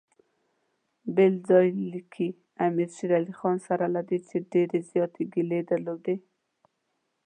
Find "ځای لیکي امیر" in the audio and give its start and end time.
1.49-2.89